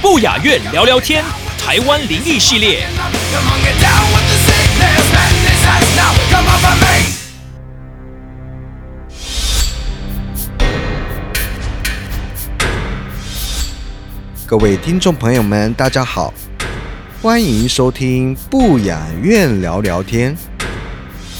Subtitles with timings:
[0.00, 1.24] 不雅院聊聊天，
[1.58, 2.86] 台湾灵异系列。
[14.46, 16.32] 各位听众朋友们，大家好，
[17.20, 20.36] 欢迎收听不雅院聊聊天。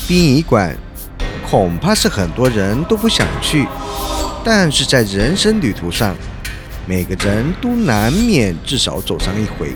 [0.08, 0.76] 殡仪馆
[1.48, 3.66] 恐怕是很多人都不想去，
[4.46, 6.14] 但是在人生旅途上，
[6.86, 9.72] 每个人都难免至少走上一回。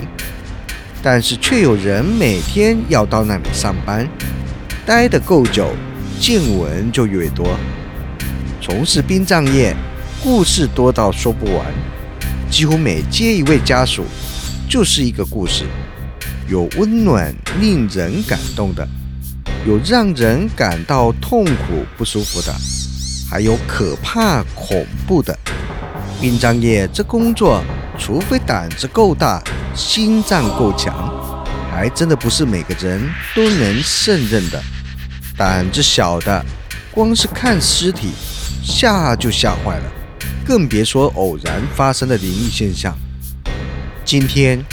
[1.02, 4.06] 但是却有人每天要到那里上班，
[4.84, 5.72] 待得够久，
[6.20, 7.58] 见闻就越多。
[8.60, 9.74] 从事殡葬业，
[10.22, 11.64] 故事多到说不完。
[12.50, 14.04] 几乎每接一位家属，
[14.68, 15.64] 就是一个故事，
[16.46, 18.86] 有温暖令人感动的，
[19.66, 22.54] 有让人感到痛苦不舒服的，
[23.30, 25.38] 还有可怕恐怖的。
[26.20, 27.62] 殡葬业这工作，
[27.98, 29.42] 除非胆子够大，
[29.74, 33.00] 心脏够强，还真的不是每个人
[33.36, 34.60] 都能胜任的。
[35.36, 36.44] 胆子小的，
[36.90, 38.12] 光是看尸体，
[38.64, 39.84] 吓就吓坏了。
[40.44, 42.96] 更别说偶然发生的灵异现象。
[44.04, 44.64] 今天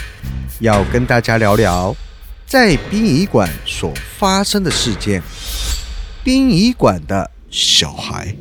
[0.59, 1.93] 要跟大家聊聊
[2.47, 5.21] 在殡仪馆所发生的事件——
[6.23, 8.35] 殡仪馆的小孩。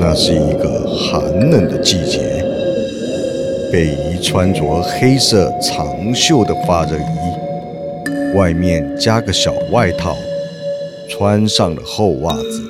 [0.00, 2.44] 那是一个寒冷的季节，
[3.72, 8.36] 贝姨穿着黑色长袖的发热衣。
[8.36, 10.16] 外面加个小外套，
[11.08, 12.62] 穿上了厚袜子，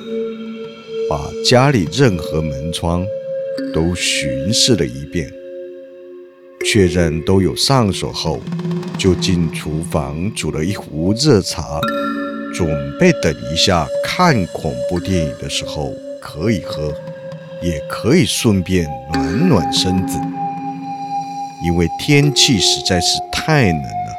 [1.09, 3.05] 把家里任何门窗
[3.73, 5.31] 都巡视了一遍，
[6.73, 8.39] 确认都有上锁后，
[8.97, 11.81] 就进厨房煮了一壶热茶，
[12.53, 12.65] 准
[12.97, 16.93] 备等一下看恐怖电影的时候可以喝，
[17.61, 20.17] 也可以顺便暖暖身子，
[21.65, 24.15] 因为天气实在是太冷了。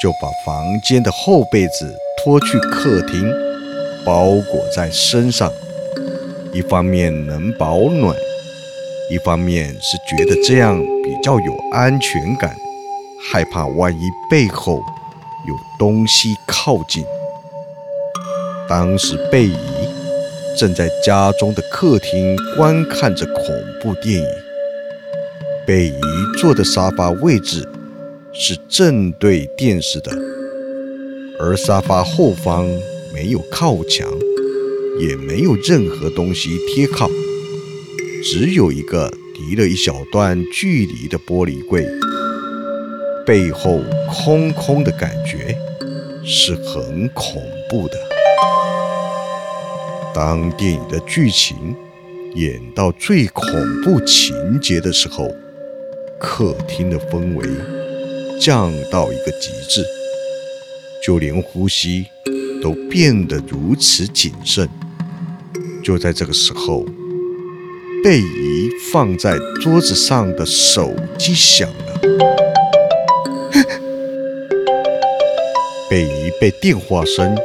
[0.00, 3.28] 就把房间的厚被子拖去客厅，
[4.06, 5.50] 包裹在身上。
[6.54, 8.16] 一方面能保暖，
[9.10, 12.56] 一方面是觉得这样比较有安全感，
[13.20, 14.80] 害怕万一背后
[15.48, 17.04] 有东西靠近。
[18.68, 19.56] 当时贝姨
[20.56, 23.44] 正在家中的客厅观看着恐
[23.82, 24.28] 怖电影，
[25.66, 26.00] 贝姨
[26.38, 27.68] 坐的沙发位置。
[28.32, 30.12] 是正对电视的，
[31.40, 32.64] 而沙发后方
[33.12, 34.08] 没有靠墙，
[35.00, 37.10] 也没有任何东西贴靠，
[38.22, 41.84] 只有一个离了一小段距离的玻璃柜，
[43.24, 45.56] 背后空空的感觉
[46.24, 47.98] 是很恐怖的。
[50.14, 51.74] 当电影的剧情
[52.34, 53.44] 演到最恐
[53.82, 55.34] 怖情节的时候，
[56.18, 57.48] 客厅的氛围。
[58.40, 59.84] 降到一个极致，
[61.04, 62.06] 就连呼吸
[62.62, 64.66] 都变得如此谨慎。
[65.84, 66.86] 就在这个时候，
[68.02, 72.00] 贝姨放在桌子上的手机响了。
[75.90, 77.36] 贝姨被电话声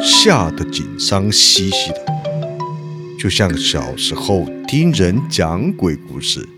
[0.00, 2.00] 吓得紧张兮兮的，
[3.18, 6.48] 就像小时候听人讲鬼故事，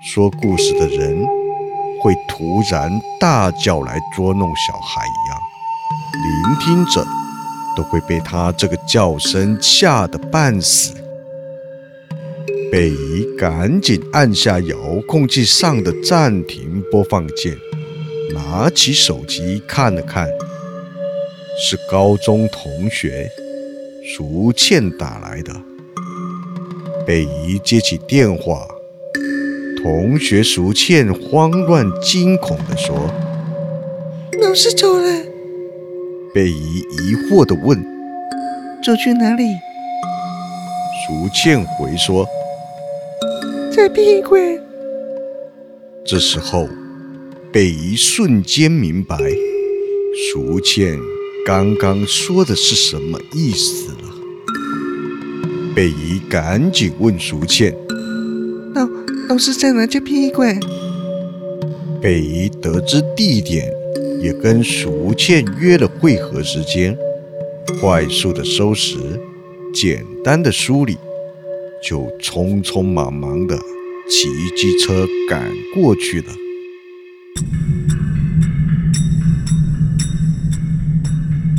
[0.00, 1.26] 说故事的人。
[2.00, 5.36] 会突然大叫来捉弄小孩一样，
[6.22, 7.04] 聆听者
[7.76, 10.94] 都会被他这个叫声吓得半死。
[12.70, 14.76] 贝姨赶紧按下遥
[15.06, 17.56] 控器上的暂停播放键，
[18.34, 20.28] 拿起手机看了看，
[21.58, 23.30] 是高中同学
[24.04, 25.52] 淑倩打来的。
[27.06, 28.66] 北姨接起电话。
[29.82, 33.10] 同学淑倩慌乱惊恐地说
[34.42, 35.22] ：“老师走了。”
[36.34, 37.80] 北姨疑惑地问
[38.84, 39.44] ：“走去哪里？”
[41.06, 42.26] 淑倩回说
[43.78, 44.42] ：“在殡仪馆。”
[46.04, 46.68] 这时候，
[47.52, 49.18] 贝贝姨瞬间明白，
[50.32, 50.98] 淑倩
[51.44, 53.98] 刚刚说的是什么意思了。
[55.74, 57.76] 贝姨赶紧问淑倩
[58.74, 58.88] ：“老
[59.28, 60.58] 老师在哪家殡仪馆？”
[62.00, 63.72] 贝姨得知地点，
[64.22, 66.96] 也跟淑倩约了会合时间，
[67.80, 68.96] 快速的收拾，
[69.74, 70.96] 简单的梳理，
[71.82, 73.56] 就匆匆忙忙的
[74.08, 76.26] 骑机车赶过去了。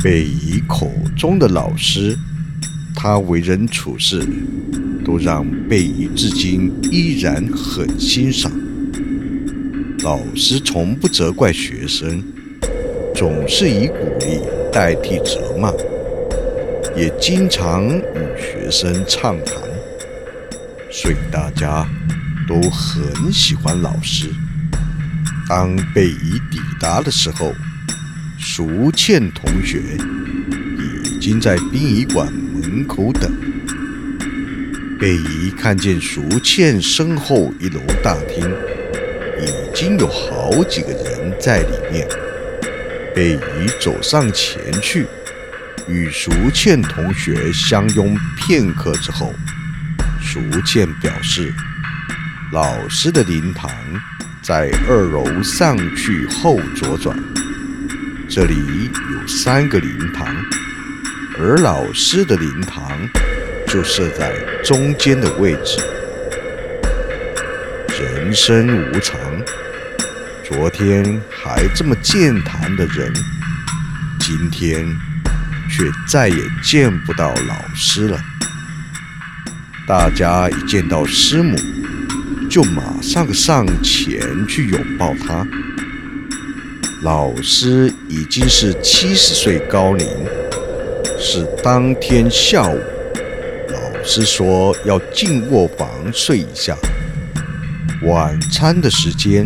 [0.02, 2.16] 贝姨口中的老师，
[2.96, 4.26] 他为人处事，
[5.04, 8.50] 都让贝姨至今依然很欣赏。
[10.02, 12.22] 老师从不责怪学生，
[13.14, 14.40] 总是以鼓励
[14.72, 15.70] 代替责骂，
[16.96, 19.56] 也经常与学生畅谈，
[20.90, 21.86] 所以大家
[22.48, 24.28] 都很喜欢老师。
[25.48, 27.54] 当贝姨抵达的时候，
[28.38, 29.80] 淑倩同学
[30.78, 33.30] 已经在殡仪馆门口等。
[34.98, 38.44] 贝姨看见淑倩身后一楼大厅
[39.40, 42.06] 已经有好几个人在里面，
[43.14, 45.06] 贝姨走上前去，
[45.88, 49.32] 与淑倩同学相拥片刻之后，
[50.32, 51.52] 逐渐表示，
[52.52, 53.68] 老师的灵堂
[54.40, 57.18] 在二楼上去后左转。
[58.28, 60.28] 这里有三个灵堂，
[61.36, 62.96] 而老师的灵堂
[63.66, 64.32] 就设在
[64.62, 65.80] 中间的位置。
[68.00, 69.18] 人生无常，
[70.44, 73.12] 昨天还这么健谈的人，
[74.20, 74.86] 今天
[75.68, 78.16] 却再也见不到老师了。
[79.90, 81.58] 大家一见到师母，
[82.48, 85.44] 就马上上前去拥抱她。
[87.02, 90.06] 老师已经是七十岁高龄，
[91.18, 92.78] 是当天下午，
[93.70, 96.76] 老师说要进卧房睡一下。
[98.02, 99.44] 晚餐的时间，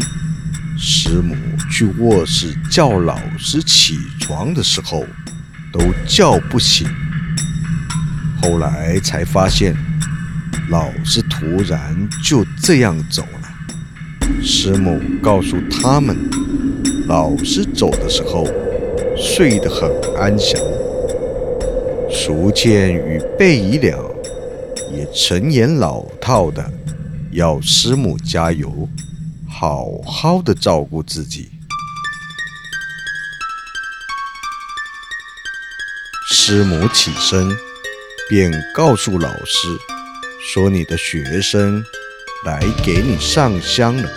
[0.76, 1.35] 师母
[1.70, 5.06] 去卧室叫老师起床的时候，
[5.73, 6.87] 都叫不醒。
[8.43, 9.75] 后来才发现，
[10.70, 14.43] 老师突然就这样走了。
[14.43, 16.16] 师母告诉他们。
[17.06, 18.46] 老师走的时候，
[19.14, 20.58] 睡得很安详。
[22.11, 23.94] 淑倩与贝姨俩
[24.90, 26.64] 也陈言老套的
[27.31, 28.88] 要师母加油，
[29.46, 31.50] 好好的照顾自己。
[36.32, 37.55] 师母起身，
[38.31, 39.69] 便告诉老师
[40.52, 41.85] 说：“你的学生
[42.44, 44.08] 来给你上香了。”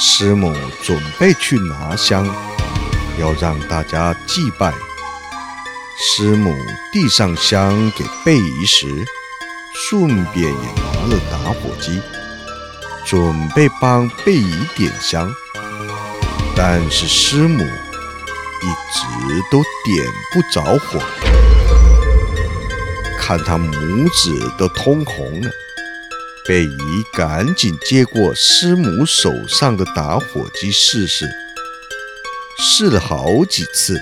[0.00, 2.26] 师母准备去拿香，
[3.18, 4.72] 要让大家祭拜。
[5.98, 6.54] 师母
[6.92, 9.04] 递上香给贝姨时，
[9.74, 12.00] 顺便也拿了打火机，
[13.04, 15.30] 准备帮贝姨点香。
[16.54, 20.98] 但是师母一直都点不着火，
[23.26, 25.50] 看他拇指都通红了。
[26.46, 31.28] 贝姨赶紧接过师母手上的打火机试试，
[32.56, 34.00] 试了好几次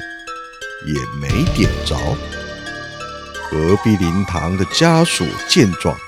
[0.85, 1.97] 也没点着。
[3.51, 5.99] 隔壁灵堂的家属见状，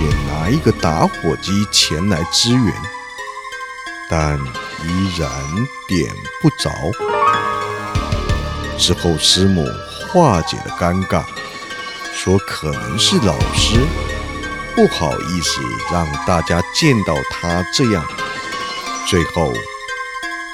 [0.00, 2.74] 也拿一个打火机前来支援，
[4.10, 4.36] 但
[4.82, 5.30] 依然
[5.86, 6.12] 点
[6.42, 6.72] 不着。
[8.76, 9.64] 之后师母
[10.08, 11.24] 化解了尴尬，
[12.26, 13.78] 说可能是老师。
[14.74, 15.60] 不好意思
[15.92, 18.04] 让大家见到他这样，
[19.08, 19.52] 最后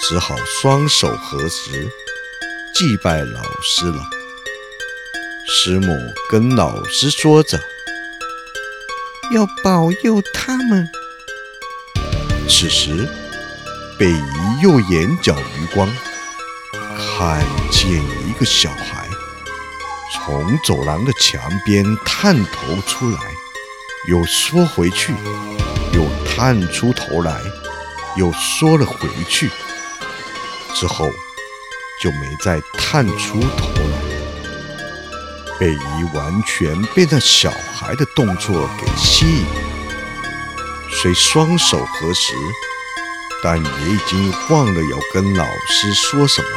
[0.03, 1.91] 只好双手合十
[2.75, 4.05] 祭拜老师了。
[5.49, 5.89] 师母
[6.29, 7.59] 跟老师说着，
[9.35, 10.87] 要保佑他们。
[12.51, 13.09] 此时，
[13.99, 15.89] 北姨又眼角余光
[16.99, 17.91] 看见
[18.29, 19.02] 一个小孩
[20.25, 23.19] 从走廊的墙边探头出来。
[24.09, 25.15] 又缩回去，
[25.93, 27.41] 又探出头来，
[28.17, 29.49] 又缩了回去，
[30.75, 31.09] 之后
[32.01, 34.03] 就没再探出头来。
[35.61, 39.47] 贝姨完全被那小孩的动作给吸引，
[40.91, 42.35] 虽双手合十，
[43.41, 46.49] 但也已经忘了要跟老师说什么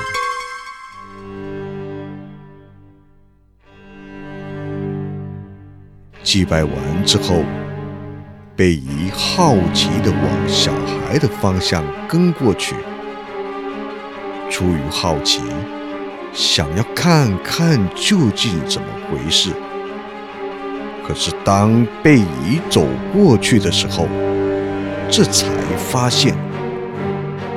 [6.36, 6.74] 祭拜完
[7.06, 7.46] 之后，
[8.58, 12.76] 贝姨好奇地往小孩的方向跟过去，
[14.50, 15.40] 出于好奇，
[16.34, 19.52] 想要看看究竟怎么回事。
[21.08, 24.06] 可是当贝姨走过去的时候，
[25.10, 26.36] 这才发现，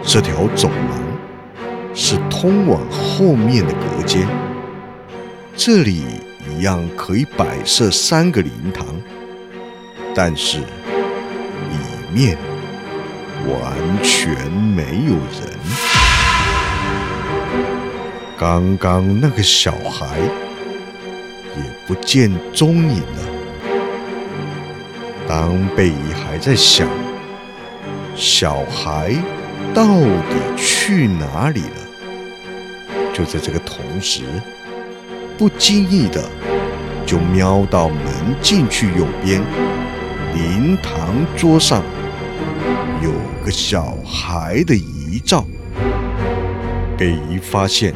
[0.04, 4.24] 这条走廊是通往后面的隔间。
[5.56, 6.04] 这里
[6.46, 8.86] 一样可以摆设三个灵堂，
[10.14, 10.64] 但是里
[12.12, 12.36] 面
[13.46, 15.58] 完全没有人。
[18.36, 20.18] 刚刚那个小孩
[21.56, 23.22] 也不见踪影了。
[25.26, 26.88] 当贝姨还在想
[28.14, 29.12] 小孩
[29.74, 34.22] 到底去哪里了，就在这个同时，
[35.38, 36.28] 不经意的
[37.06, 37.96] 就瞄到门
[38.42, 39.40] 进去右边
[40.34, 41.80] 灵堂桌上
[43.00, 43.12] 有
[43.44, 45.46] 个小孩的遗照。
[46.98, 47.94] 贝姨发现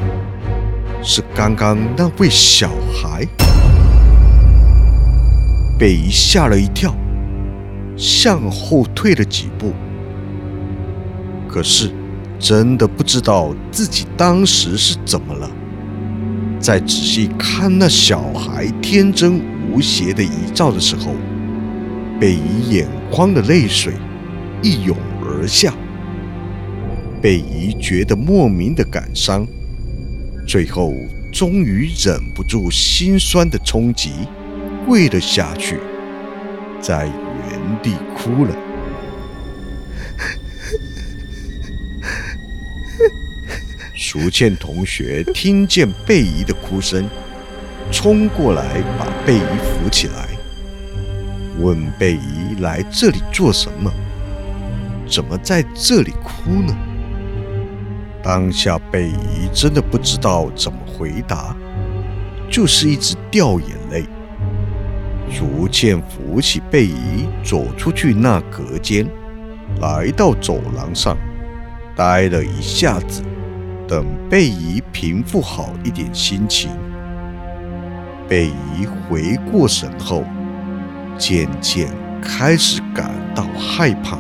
[1.03, 3.27] 是刚刚那位小孩，
[5.77, 6.95] 贝姨吓了一跳，
[7.97, 9.73] 向后退了几步。
[11.49, 11.91] 可是，
[12.39, 15.35] 真的不知道自己当时是怎么
[16.63, 16.79] 在。
[16.81, 19.41] 仔细看那小孩天真
[19.71, 21.15] 无邪的遗照的时候，
[22.19, 23.93] 贝姨眼眶的泪水
[24.63, 25.75] 一涌而下。
[27.21, 29.47] 贝姨觉得莫名的感伤，
[30.47, 30.93] 最后
[31.33, 34.11] 终于忍不住心酸的冲击，
[34.87, 35.79] 跪了下去，
[36.81, 38.57] 在原地哭了。
[44.13, 47.09] 淑倩同学听见贝姨的哭声，
[47.91, 50.29] 冲过来把贝姨扶起来，
[51.59, 53.91] 问贝姨来这里做什么？
[55.09, 56.77] 怎么在这里哭呢？
[58.23, 61.57] 当下贝姨真的不知道怎么回答，
[62.51, 64.05] 就是一直掉眼泪。
[65.31, 69.09] 淑倩扶起贝姨走出去那隔间，
[69.81, 71.17] 来到走廊上，
[71.97, 73.23] 待了一下子。
[73.93, 76.71] 等贝姨平复好一点心情，
[78.27, 80.25] 贝姨回过神后，
[81.19, 81.91] 渐渐
[82.23, 84.17] 开始感到害怕。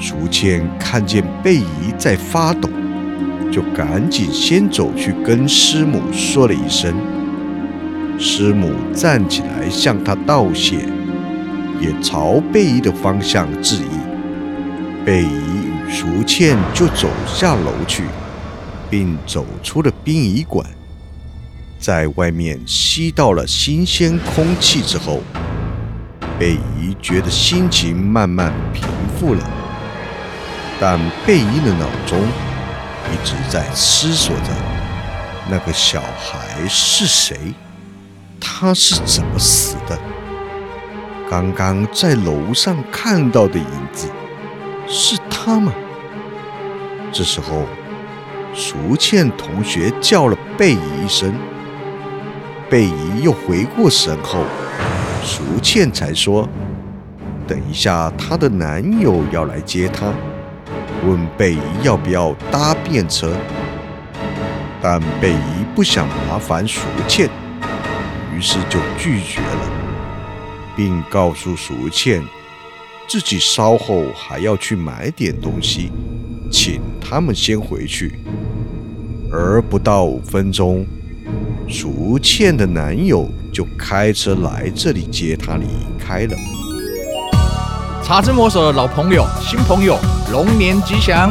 [0.00, 2.70] 逐渐看见贝姨在发抖，
[3.52, 6.94] 就赶紧先走去跟师母说了一声。
[8.18, 10.76] 师母站起来向她道谢，
[11.78, 15.04] 也朝贝姨的方向致意。
[15.04, 15.43] 贝姨。
[15.88, 18.04] 淑倩就走下楼去，
[18.90, 20.66] 并走出了殡仪馆，
[21.78, 25.22] 在外面吸到了新鲜空气之后，
[26.38, 28.88] 贝姨觉得心情慢慢平
[29.18, 29.50] 复了。
[30.80, 32.18] 但贝姨的脑中
[33.12, 34.50] 一直在思索着
[35.48, 37.54] 那个小孩是谁，
[38.40, 39.98] 他是怎么死的？
[41.30, 44.08] 刚刚在楼上看到的影子。
[44.86, 45.72] 是他吗？
[47.12, 47.62] 这时候，
[48.54, 51.32] 淑倩同学叫了贝姨一声，
[52.68, 54.44] 贝姨又回过神后，
[55.22, 56.48] 淑倩才说
[57.46, 60.12] ：“等一下，她的男友要来接她，
[61.06, 63.34] 问贝姨要不要搭便车。”
[64.82, 67.30] 但贝姨不想麻烦淑倩，
[68.36, 69.70] 于是就拒绝了，
[70.76, 72.22] 并告诉淑倩。
[73.06, 75.90] 自己稍后还要去买点东西，
[76.50, 78.18] 请他们先回去。
[79.30, 80.86] 而不到五分钟，
[81.68, 85.66] 淑倩的男友就开车来这里接她离
[85.98, 86.36] 开了。
[88.02, 89.98] 茶之魔手的老朋友、新朋友，
[90.30, 91.30] 龙年吉祥！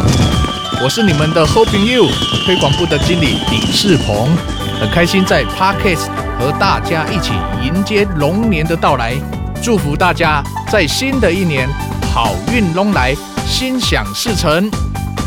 [0.84, 2.08] 我是你们的 Hoping You
[2.46, 4.36] 推广部的经理李世鹏，
[4.80, 6.08] 很开心在 Podcast
[6.40, 7.32] 和大家一起
[7.64, 9.43] 迎接龙年的到来。
[9.64, 11.70] 祝福大家在新的一年
[12.14, 13.16] 好运隆来，
[13.48, 14.70] 心想事成。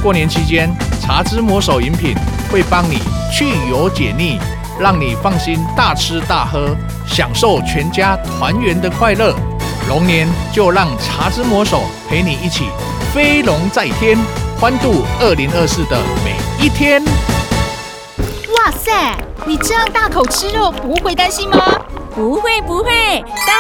[0.03, 2.15] 过年期间，茶之魔手饮品
[2.53, 2.99] 会帮你
[3.33, 4.39] 去油解腻，
[4.79, 6.77] 让你放心大吃大喝，
[7.07, 9.35] 享受全家团圆的快乐。
[9.89, 12.67] 龙年就让茶之魔手陪你一起
[13.15, 14.19] 飞龙在天，
[14.61, 17.03] 欢度二零二四的每一天。
[18.55, 19.17] 哇塞，
[19.47, 21.57] 你这样大口吃肉，不会担心吗？
[22.17, 23.55] 不会不会，当。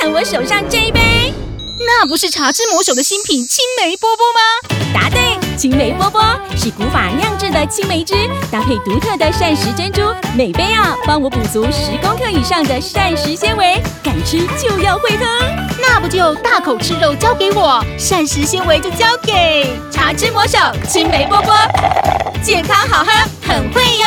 [0.00, 1.32] 看我手上这一杯，
[1.86, 4.40] 那不是茶之魔手的新品青梅波波吗？
[4.92, 6.20] 答对，青梅波波
[6.56, 15.24] 是古法酿制的青梅汁，搭配独特的膳食珍珠，每杯啊帮我补足十公克以上的膳食纤维，敢吃就要会喝。
[15.80, 20.58] 那不就大口吃肉交给我，膳食纤维就交给茶之魔手
[20.88, 21.54] 青梅波波，
[22.42, 23.12] 健康好喝，
[23.46, 24.06] 很会哟。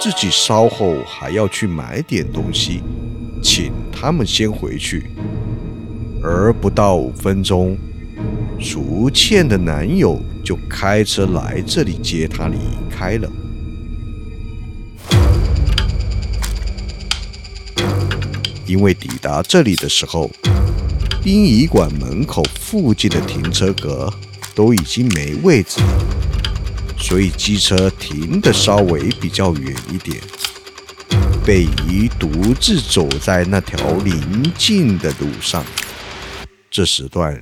[0.00, 2.82] 自己稍后还要去买点东西，
[3.42, 5.10] 请他们先回去。
[6.22, 7.76] 而不到五分钟，
[8.58, 12.56] 淑倩的男友就开车来这里接她离
[12.90, 13.30] 开了。
[18.66, 20.30] 因为抵达这里的时候，
[21.22, 24.10] 殡仪馆门口附近的停车格
[24.54, 25.88] 都已经没位置了，
[27.00, 30.16] 所以机车停的稍微比较远一点。
[31.44, 35.64] 贝姨独自走在那条临近的路上，
[36.70, 37.34] 这时段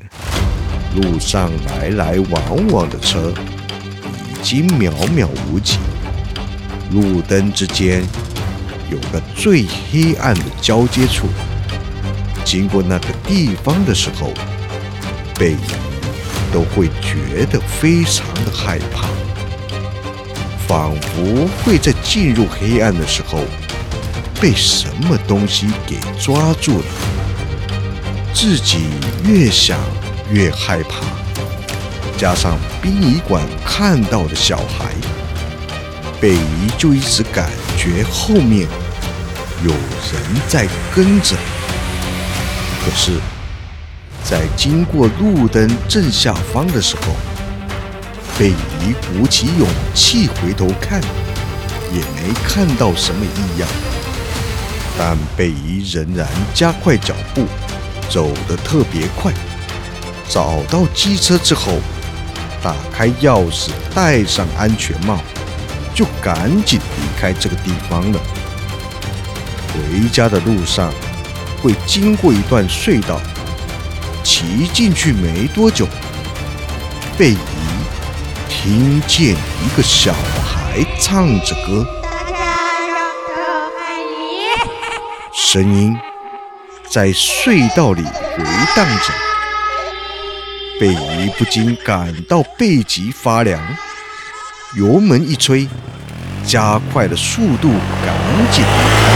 [0.94, 3.34] 路上来来往往的车
[4.30, 5.76] 已经渺渺无几，
[6.92, 8.02] 路灯之间
[8.90, 11.26] 有个最黑暗的交接处。
[12.44, 14.32] 经过那个地方的时候，
[15.34, 15.56] 贝姨
[16.50, 19.06] 都会觉得非常的害怕，
[20.68, 23.40] 仿佛会在进入黑暗的时候
[24.38, 26.84] 被什么东西给抓住了。
[28.34, 28.90] 自己
[29.25, 29.80] 越想
[30.30, 31.00] 越害怕，
[32.18, 34.92] 加上殡仪馆看到的小孩，
[36.20, 38.68] 贝姨就一直感觉后面
[39.64, 41.34] 有人在跟着。
[42.84, 43.12] 可是，
[44.22, 47.14] 在经过路灯正下方的时候，
[48.38, 51.00] 贝姨鼓起勇气回头看，
[51.92, 53.68] 也没看到什么异样。
[54.97, 57.47] 但贝姨仍然加快脚步，
[58.09, 59.33] 走得特别快。
[60.28, 61.78] 找到机车之后，
[62.62, 65.18] 打开钥匙，戴上安全帽，
[65.92, 68.21] 就赶紧离开这个地方了。
[69.73, 70.92] 回家的路上。
[71.61, 73.21] 会经过一段隧道，
[74.23, 75.88] 骑进去没多久，
[77.18, 77.37] 贝姨
[78.49, 81.87] 听见一个小孩唱着歌，
[85.32, 85.97] 声音
[86.89, 89.13] 在隧道里回荡着，
[90.80, 93.61] 贝姨不禁感到背脊发凉，
[94.76, 95.69] 油门一吹，
[96.45, 97.69] 加快了速度，
[98.04, 98.15] 赶
[98.50, 98.69] 紧离
[99.04, 99.06] 开。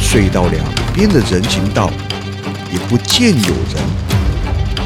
[0.00, 1.90] 隧道两边的人行道
[2.70, 3.82] 也不见有人，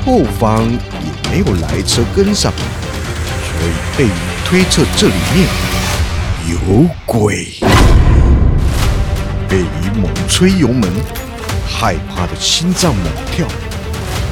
[0.04, 4.08] 后方也没有来车跟上，所以被
[4.44, 5.48] 推测这里面
[6.50, 7.54] 有鬼。
[9.48, 10.90] 贝姨猛吹油门，
[11.68, 13.46] 害怕的心脏猛跳，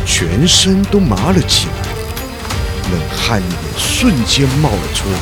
[0.04, 1.72] 全身都麻了起来，
[2.90, 5.18] 冷汗也瞬间冒了出来，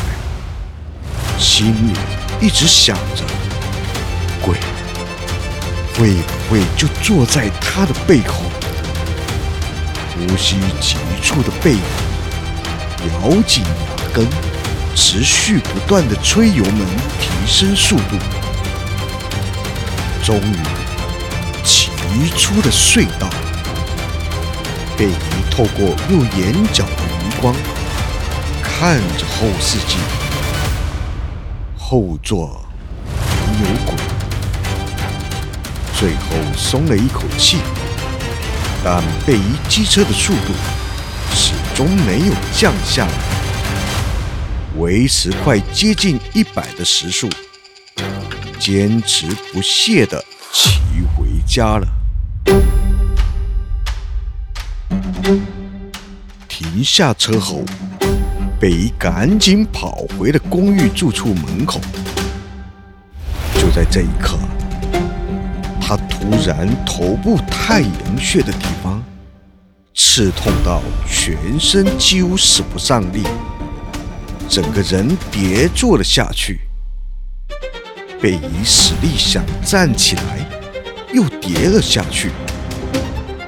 [1.39, 1.95] 心里
[2.41, 3.25] 一直想着
[4.41, 4.57] 鬼。
[5.95, 8.42] 会不会就坐在他的背后？
[10.29, 11.81] 呼吸急促的背影，
[13.23, 14.27] 咬紧牙根，
[14.95, 16.87] 持续不断的吹油门，
[17.21, 18.17] 提升速度。
[20.23, 20.57] 终于，
[21.65, 21.91] 骑
[22.37, 23.29] 出了隧道。
[24.97, 25.15] 贝尼
[25.51, 27.55] 透过右眼角的余光，
[28.63, 29.99] 看着后视镜，
[31.77, 32.65] 后座
[33.47, 33.95] 没有鬼。
[35.99, 37.59] 最后松了一口气，
[38.85, 40.53] 但贝姨机车的速度
[41.33, 43.13] 始终没有降下来，
[44.77, 47.31] 维持快接近一百的时速，
[48.59, 50.81] 坚持不懈地骑
[51.17, 51.87] 回家了。
[56.49, 57.63] 停下车后，
[58.59, 61.81] 贝姨赶紧跑回了公寓住处门口。
[63.61, 64.37] 就在这一刻。
[65.95, 69.05] 他突然头部太阳穴的地方
[69.95, 73.23] 刺痛到全身几乎使不上力，
[74.49, 76.61] 整个人跌坐了下去。
[78.23, 80.23] 贝姨使力想站起来，
[81.13, 82.31] 又跌了下去。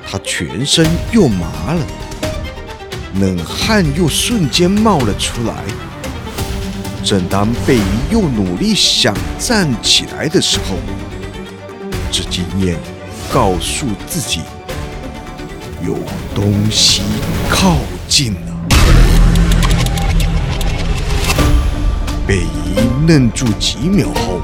[0.07, 1.87] 他全身又麻了，
[3.21, 5.65] 冷汗又瞬间冒了出来。
[7.03, 7.81] 正当贝姨
[8.11, 10.77] 又努力想站起来的时候，
[12.17, 12.79] 这经验
[13.33, 14.43] 告诉自己，
[15.85, 15.97] 有
[16.33, 17.03] 东西
[17.51, 17.75] 靠
[18.07, 18.55] 近了。
[22.25, 22.77] 贝姨
[23.09, 24.41] 愣住几秒后，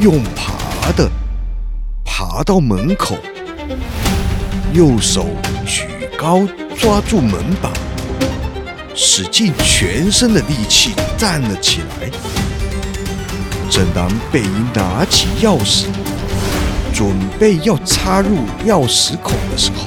[0.00, 1.08] 用爬的
[2.04, 3.16] 爬到门口，
[4.72, 5.28] 右手
[5.64, 5.84] 举
[6.18, 6.40] 高
[6.76, 7.70] 抓住门把，
[8.96, 12.10] 使尽全身的力气站了起来。
[13.70, 15.84] 正当贝伊拿起钥匙，
[17.00, 17.08] 准
[17.38, 19.86] 备要插入钥匙孔的时候，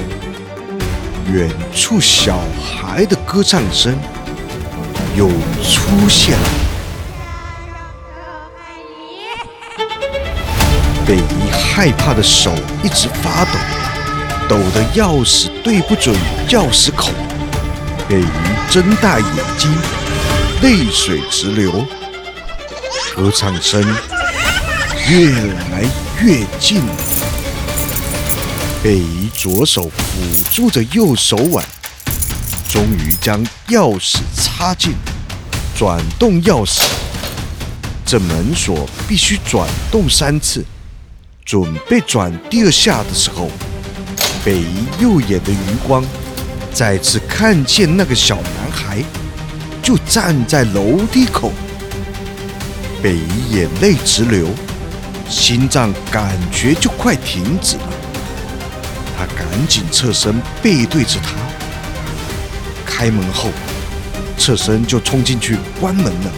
[1.31, 3.95] 远处小孩的歌唱声
[5.15, 5.27] 又
[5.61, 6.49] 出现了。
[11.05, 13.59] 贝伊害怕的手一直发抖，
[14.49, 16.15] 抖得钥匙对不准
[16.49, 17.13] 钥匙孔。
[18.09, 19.71] 贝伊睁大眼睛，
[20.63, 21.85] 泪水直流。
[23.15, 23.79] 歌唱声
[25.07, 25.83] 越来
[26.21, 26.95] 越近了。
[28.83, 31.63] 贝伊左手抚住着右手腕，
[32.69, 34.93] 终于将钥匙插进，
[35.77, 36.81] 转动钥匙。
[38.05, 40.63] 这门锁必须转动三次。
[41.45, 43.49] 准备转第二下的时候，
[44.45, 46.03] 贝伊右眼的余光
[46.73, 49.03] 再次看见那个小男孩，
[49.81, 51.51] 就站在楼梯口。
[53.01, 54.47] 贝伊眼泪直流，
[55.29, 57.89] 心脏感觉就快停止了。
[59.17, 61.29] 他赶紧侧身背对着他，
[62.85, 63.51] 开门后，
[64.37, 66.31] 侧身就冲进去关门了，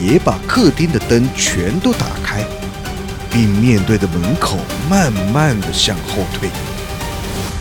[0.00, 2.44] 也把客厅的灯全都打开。
[3.30, 6.48] 并面对着门口，慢慢的向后退，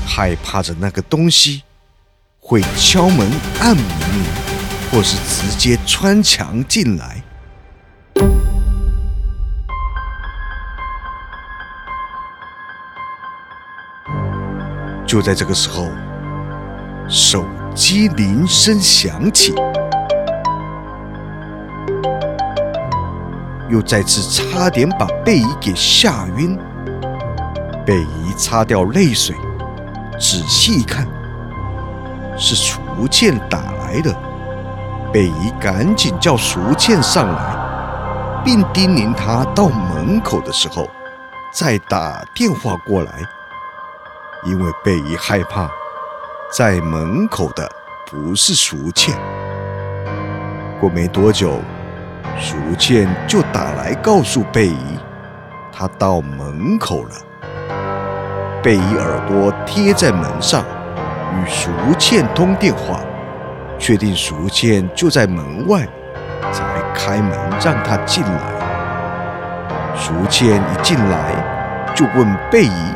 [0.05, 1.63] 害怕着那个东西
[2.39, 3.27] 会敲门
[3.59, 4.23] 按门铃，
[4.91, 7.12] 或是直接穿墙进来。
[15.13, 15.91] 就在这个时候，
[17.07, 17.45] 手
[17.75, 19.53] 机铃声响起。
[23.69, 26.57] 又再次差点把贝姨给吓晕。
[27.85, 29.35] 贝姨擦掉泪水，
[30.13, 31.07] 仔细一看，
[32.35, 34.11] 是淑倩打来的。
[35.13, 40.89] 贝姨赶紧叫淑倩上来，并叮咛她到门口的时候
[41.53, 43.21] 再打电话过来，
[44.45, 45.69] 因为贝姨害怕
[46.51, 47.69] 在门口的
[48.09, 49.17] 不是淑倩。
[50.79, 51.59] 过没多久。
[52.39, 54.97] 淑倩就打来告诉贝姨，
[55.71, 57.09] 她到门口了。
[58.63, 60.63] 贝姨耳朵贴在门上，
[61.35, 63.01] 与淑倩通电话，
[63.77, 65.85] 确定淑倩就在门外，
[66.51, 66.63] 才
[66.95, 69.93] 开门让她进来。
[69.95, 72.93] 淑倩一进来就问贝姨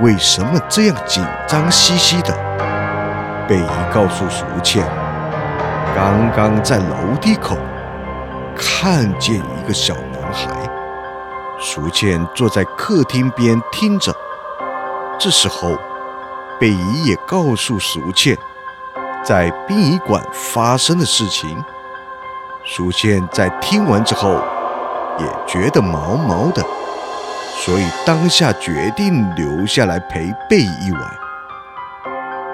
[0.00, 2.32] 为什么这样紧张兮兮的。
[3.48, 4.86] 贝姨告诉淑倩，
[5.94, 7.56] 刚刚在楼梯口。
[8.60, 10.48] 看见一个小男孩，
[11.60, 14.12] 淑倩坐在客厅边听着。
[15.18, 15.76] 这时候，
[16.58, 18.36] 贝姨也告诉淑倩，
[19.24, 21.64] 在殡仪馆发生的事情。
[22.64, 24.40] 淑倩在听完之后，
[25.18, 26.60] 也觉得毛毛的，
[27.64, 31.02] 所以当下决定留下来陪贝姨一晚。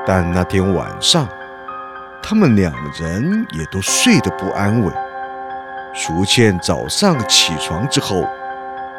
[0.07, 1.29] 但那天晚上，
[2.23, 4.93] 他们两人也都睡得不安稳。
[5.95, 8.27] 淑倩早上起床之后，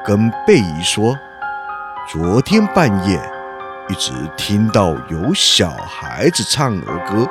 [0.05, 1.17] 跟贝姨说，
[2.07, 3.19] 昨天半夜
[3.89, 7.27] 一直听到有小孩子唱儿歌，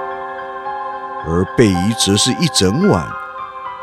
[1.27, 3.07] 而贝姨则是一整晚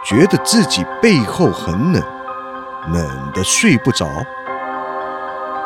[0.06, 2.04] 觉得自己背后很冷，
[2.94, 4.24] 冷得睡不着。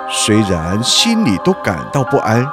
[0.10, 2.46] 虽然心里都感到不安，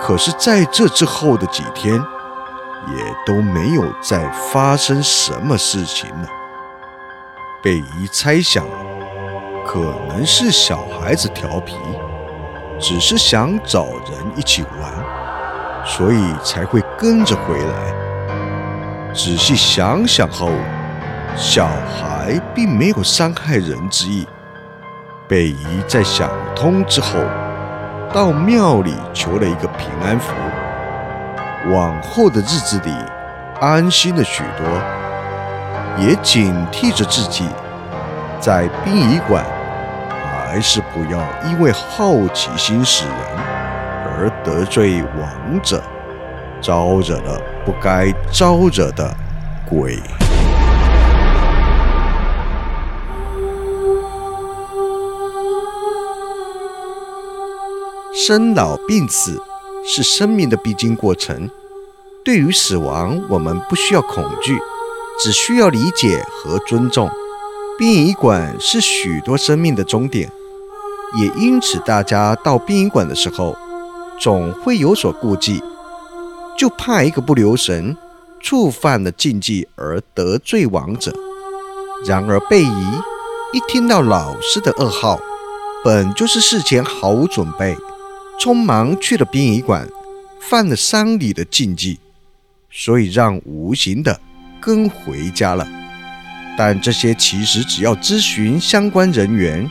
[0.00, 6.28] 可是在这之后的几天，也都没有再发生什么事情了。
[7.62, 8.64] 贝姨猜想，
[9.66, 11.76] 可能是小孩子调皮，
[12.80, 14.92] 只是想找人一起玩，
[15.84, 19.12] 所以才会跟着回来。
[19.12, 20.50] 仔细想想后，
[21.36, 24.26] 小孩并没有伤害人之意。
[25.32, 27.18] 贝姨在想通之后，
[28.12, 30.30] 到庙里求了一个平安符，
[31.70, 32.92] 往后的日子里
[33.58, 34.66] 安心了许多。
[35.98, 37.48] 也警惕着自己，
[38.38, 39.42] 在殡仪馆
[40.22, 41.18] 还是不要
[41.48, 43.16] 因为好奇心使人
[44.04, 45.82] 而得罪亡者，
[46.60, 49.10] 招惹了不该招惹的
[49.66, 49.98] 鬼。
[58.14, 59.40] 生老病死
[59.84, 61.48] 是生命的必经过程，
[62.24, 64.58] 对于死亡，我们不需要恐惧。
[65.20, 67.08] 只需要理解和尊重。
[67.78, 70.28] 殡仪馆是许多生命的终点，
[71.20, 73.56] 也因此大家到殡仪馆的时候，
[74.18, 75.62] 总会有所顾忌，
[76.58, 77.96] 就怕一个不留神
[78.40, 81.12] 触犯了禁忌而得罪亡者。
[82.04, 82.84] 然而贝姨
[83.52, 85.20] 一听到老师的噩耗，
[85.84, 87.76] 本就是事前毫无准备，
[88.42, 89.88] 匆忙去了殡仪馆，
[90.40, 92.00] 犯了丧礼的禁忌，
[92.72, 94.20] 所以让无形的
[94.60, 95.64] 跟回家了。
[96.58, 99.70] 但这些其实只要咨询相关人员，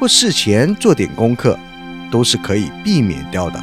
[0.00, 1.58] 或事前做点功课，
[2.10, 3.62] 都是可以避免掉的。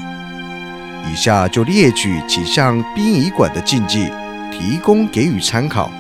[1.12, 4.08] 以下就列举几项殡仪馆的禁忌，
[4.52, 5.92] 提供给予参考。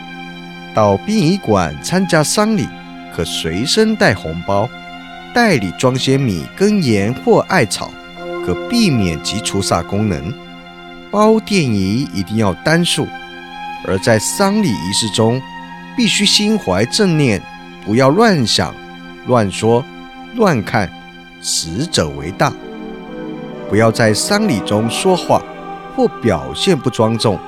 [0.75, 2.67] 到殡仪馆参加丧礼，
[3.15, 4.69] 可随身带红包，
[5.33, 7.89] 袋里装些米跟盐或艾草，
[8.45, 10.33] 可避免及除煞功能。
[11.11, 13.07] 包奠仪一定要单数，
[13.85, 15.39] 而在丧礼仪式中，
[15.95, 17.41] 必须心怀正念，
[17.85, 18.73] 不要乱想、
[19.27, 19.85] 乱说、
[20.35, 20.89] 乱看，
[21.39, 22.51] 死者为大。
[23.69, 25.41] 不要在丧礼中说话
[25.95, 27.39] 或表现不庄重。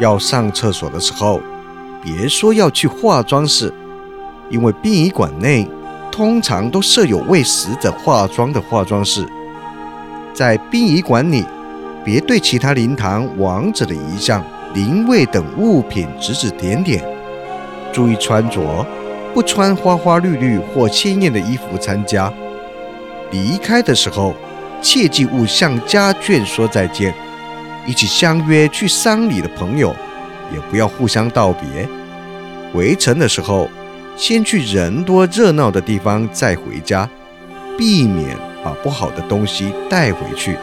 [0.00, 1.40] 要上厕所的时候，
[2.02, 3.72] 别说要去化妆室，
[4.50, 5.68] 因为殡仪馆内
[6.10, 9.24] 通常都设有为死者化妆的化妆室。
[10.42, 11.44] 在殡仪馆里，
[12.04, 17.00] 别对其他灵堂亡者的遗像、灵位等物品指指点点。
[17.92, 18.84] 注意穿着，
[19.32, 22.28] 不穿花花绿绿或鲜艳的衣服参加。
[23.30, 24.34] 离开的时候，
[24.82, 27.14] 切记勿向家眷说再见。
[27.86, 29.94] 一起相约去丧礼的朋友，
[30.52, 31.88] 也不要互相道别。
[32.74, 33.68] 回程的时候，
[34.16, 37.08] 先去人多热闹的地方再回家，
[37.78, 40.56] 避免把不好的东西带回去。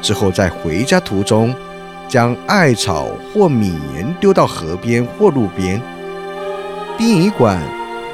[0.00, 1.54] 之后在回家途中，
[2.08, 5.80] 将艾草或米盐丢到河边或路边。
[6.96, 7.60] 殡仪馆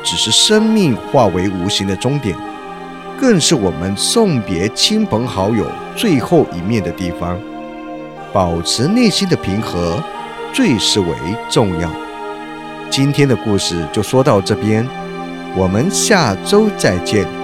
[0.02, 2.36] 只是生命化为无形的终点，
[3.20, 5.66] 更是我们送别亲朋好友
[5.96, 7.38] 最后一面的地方。
[8.32, 10.02] 保持内心的平和，
[10.52, 11.08] 最是为
[11.48, 11.90] 重要。
[12.90, 14.86] 今天的故事就说到这边，
[15.56, 17.43] 我们下周再见。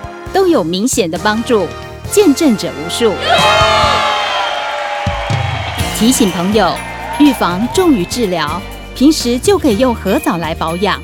[0.33, 1.67] 都有明显的帮助，
[2.11, 3.13] 见证者无数。
[5.97, 6.73] 提醒朋友，
[7.19, 8.61] 预防重于治疗，
[8.95, 10.99] 平时就可以用核藻来保养，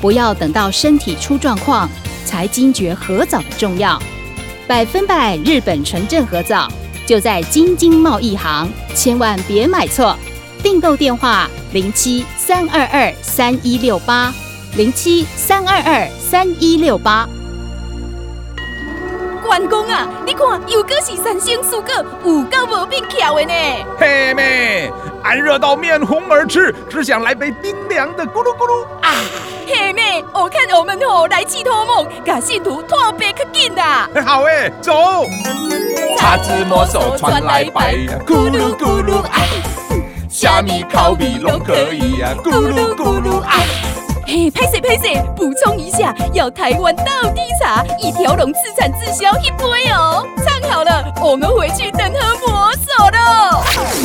[0.00, 1.88] 不要等到身体出状况
[2.24, 4.00] 才惊觉核藻的重要。
[4.68, 6.68] 百分百日本纯正核藻
[7.06, 10.16] 就在京津贸易行，千万别买错。
[10.62, 14.32] 订购电话：零七三二二三一六八
[14.76, 17.28] 零七三二二三一六八。
[19.46, 23.52] 关公啊，你看又果是三星蔬果，有够无变巧的呢。
[23.96, 24.90] 嘿妹，
[25.22, 29.14] 俺热到面红耳赤，只想来杯冰凉的咕噜咕噜啊！
[29.66, 34.08] 嘿妹，我看我们吼来去托梦，把信徒托别可紧啦。
[34.26, 35.24] 好诶，走。
[36.18, 37.94] 叉子魔手传来白，
[38.26, 39.40] 咕噜咕噜啊！
[40.28, 43.52] 虾米烤米拢可以啊，咕噜咕噜啊！
[44.28, 50.26] 嘿，拍摄拍摄，补充一下，要台湾到底茶，一条龙自产自销一杯哦。
[50.44, 53.62] 唱好了，我们回去等喝魔手喽。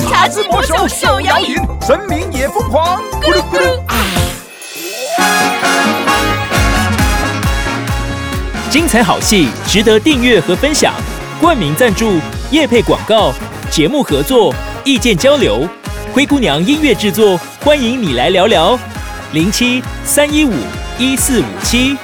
[0.08, 3.96] 茶之魔手手摇饮，神明也疯狂，咕噜咕噜啊！
[8.70, 10.94] 精彩好戏，值得订阅和分享。
[11.42, 12.20] 冠名赞助、
[12.52, 13.34] 业配广告、
[13.72, 14.54] 节目合作、
[14.84, 15.68] 意见交流，
[16.14, 18.78] 灰姑娘音乐制作，欢迎你来聊聊。
[19.34, 20.54] 零七三一五
[21.00, 21.96] 一四五七。